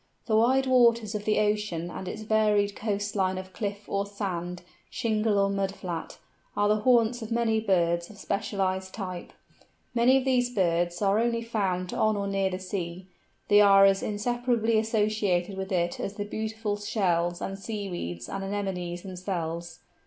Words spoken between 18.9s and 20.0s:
themselves.